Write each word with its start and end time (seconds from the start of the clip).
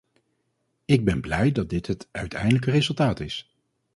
Ik 0.85 1.05
ben 1.05 1.21
blij 1.21 1.51
dat 1.51 1.69
dit 1.69 1.87
het 1.87 2.07
uiteindelijke 2.11 2.71
resultaat 2.71 3.19
is. 3.19 3.55